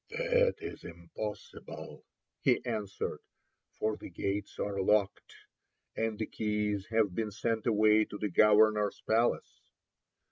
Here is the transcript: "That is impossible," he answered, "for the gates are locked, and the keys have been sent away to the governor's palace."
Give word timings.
"That 0.09 0.55
is 0.57 0.83
impossible," 0.83 2.03
he 2.39 2.65
answered, 2.65 3.19
"for 3.77 3.97
the 3.97 4.09
gates 4.09 4.57
are 4.57 4.81
locked, 4.81 5.35
and 5.95 6.17
the 6.17 6.25
keys 6.25 6.87
have 6.87 7.13
been 7.13 7.29
sent 7.29 7.67
away 7.67 8.05
to 8.05 8.17
the 8.17 8.29
governor's 8.31 8.99
palace." 9.07 9.61